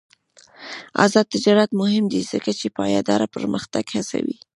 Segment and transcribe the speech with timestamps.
[1.03, 4.35] آزاد تجارت مهم دی ځکه چې پایداره پرمختګ هڅوي.